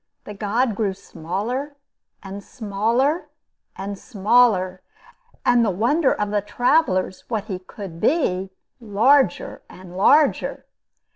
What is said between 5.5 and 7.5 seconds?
the wonder of the travelers what